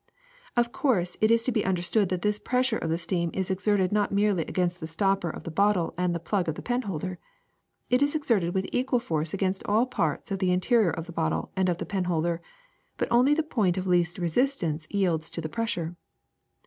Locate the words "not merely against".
3.91-4.79